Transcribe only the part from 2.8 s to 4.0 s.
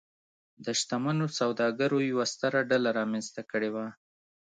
رامنځته کړې وه.